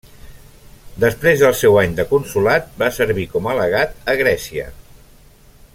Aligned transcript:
Després 1.03 1.43
del 1.43 1.53
seu 1.59 1.77
any 1.81 1.93
de 1.99 2.05
consolat 2.13 2.73
va 2.83 2.89
servir 2.97 3.27
com 3.35 3.51
a 3.53 3.55
legat 3.61 3.95
a 4.15 4.17
Grècia. 4.23 4.71